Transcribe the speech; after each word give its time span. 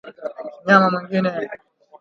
mnyama 0.63 0.87
mwingine 1.03 1.31